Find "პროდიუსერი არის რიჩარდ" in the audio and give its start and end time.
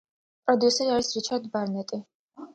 0.47-1.47